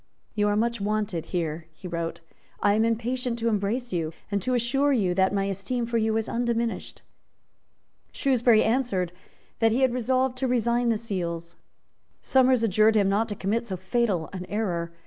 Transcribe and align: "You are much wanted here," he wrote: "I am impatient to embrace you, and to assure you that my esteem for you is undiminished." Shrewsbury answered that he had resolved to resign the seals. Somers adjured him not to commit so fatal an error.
"You 0.33 0.47
are 0.47 0.55
much 0.55 0.81
wanted 0.81 1.27
here," 1.27 1.67
he 1.71 1.87
wrote: 1.87 2.21
"I 2.59 2.73
am 2.73 2.83
impatient 2.83 3.37
to 3.37 3.47
embrace 3.49 3.93
you, 3.93 4.13
and 4.31 4.41
to 4.41 4.55
assure 4.55 4.91
you 4.91 5.13
that 5.13 5.31
my 5.31 5.43
esteem 5.45 5.85
for 5.85 5.99
you 5.99 6.17
is 6.17 6.27
undiminished." 6.27 7.03
Shrewsbury 8.11 8.63
answered 8.63 9.11
that 9.59 9.71
he 9.71 9.81
had 9.81 9.93
resolved 9.93 10.37
to 10.39 10.47
resign 10.47 10.89
the 10.89 10.97
seals. 10.97 11.55
Somers 12.19 12.63
adjured 12.63 12.95
him 12.95 13.09
not 13.09 13.29
to 13.29 13.35
commit 13.35 13.67
so 13.67 13.77
fatal 13.77 14.27
an 14.33 14.47
error. 14.47 14.91